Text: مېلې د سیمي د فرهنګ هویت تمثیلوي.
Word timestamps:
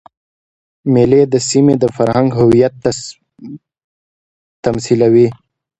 مېلې 0.93 1.21
د 1.33 1.35
سیمي 1.49 1.75
د 1.79 1.85
فرهنګ 1.95 2.29
هویت 2.39 2.73
تمثیلوي. 4.65 5.27